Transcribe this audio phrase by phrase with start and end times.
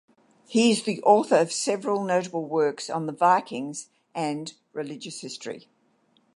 [0.47, 5.67] He is the author of several notable works on the Vikings and religious history.